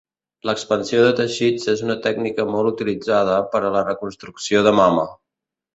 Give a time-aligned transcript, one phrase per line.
[0.49, 5.11] L'expansió de teixits és una tècnica molt utilitzada per a la reconstrucció de mama.